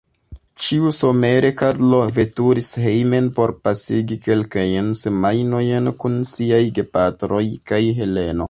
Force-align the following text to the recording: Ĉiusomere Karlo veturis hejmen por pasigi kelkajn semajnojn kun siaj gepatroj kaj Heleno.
Ĉiusomere 0.67 1.51
Karlo 1.59 1.99
veturis 2.15 2.69
hejmen 2.85 3.29
por 3.39 3.53
pasigi 3.67 4.19
kelkajn 4.25 4.91
semajnojn 5.03 5.93
kun 6.05 6.19
siaj 6.35 6.63
gepatroj 6.81 7.47
kaj 7.73 7.85
Heleno. 8.01 8.37